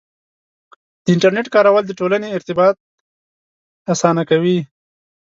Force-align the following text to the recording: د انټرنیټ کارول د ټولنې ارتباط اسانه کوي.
د 1.03 1.05
انټرنیټ 1.13 1.47
کارول 1.55 1.83
د 1.87 1.91
ټولنې 1.99 2.27
ارتباط 2.37 2.75
اسانه 3.93 4.23
کوي. 4.29 4.57